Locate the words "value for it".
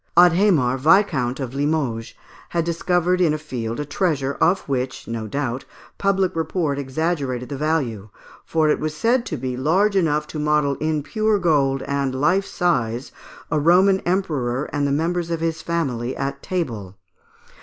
7.55-8.79